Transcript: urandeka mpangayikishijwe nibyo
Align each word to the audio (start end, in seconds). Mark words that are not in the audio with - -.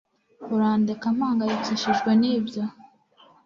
urandeka 0.53 1.05
mpangayikishijwe 1.15 2.09
nibyo 2.21 2.63